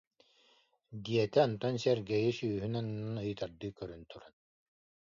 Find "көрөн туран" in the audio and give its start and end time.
3.79-4.35